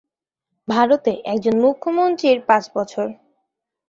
ভারতে 0.67 1.11
একজন 1.25 1.55
মুখ্যমন্ত্রীর 1.61 2.39
পাঁচ 2.47 2.63
বছর। 2.75 3.07